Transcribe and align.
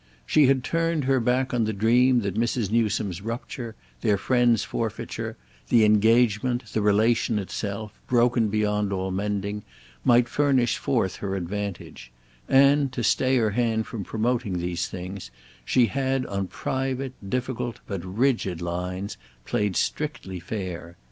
She 0.25 0.47
had 0.47 0.63
turned 0.63 1.03
her 1.03 1.19
back 1.19 1.53
on 1.53 1.65
the 1.65 1.73
dream 1.73 2.21
that 2.21 2.33
Mrs. 2.33 2.71
Newsome's 2.71 3.21
rupture, 3.21 3.75
their 4.01 4.17
friend's 4.17 4.63
forfeiture—the 4.63 5.85
engagement, 5.85 6.63
the 6.73 6.81
relation 6.81 7.37
itself, 7.37 7.91
broken 8.07 8.47
beyond 8.47 8.91
all 8.91 9.11
mending—might 9.11 10.27
furnish 10.27 10.79
forth 10.79 11.17
her 11.17 11.35
advantage; 11.35 12.11
and, 12.49 12.91
to 12.93 13.03
stay 13.03 13.37
her 13.37 13.51
hand 13.51 13.85
from 13.85 14.03
promoting 14.03 14.57
these 14.57 14.87
things, 14.87 15.29
she 15.63 15.85
had 15.85 16.25
on 16.25 16.47
private, 16.47 17.13
difficult, 17.29 17.79
but 17.85 18.03
rigid, 18.03 18.59
lines, 18.59 19.17
played 19.45 19.75
strictly 19.75 20.39
fair. 20.39 20.97